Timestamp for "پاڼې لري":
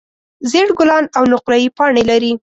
1.77-2.33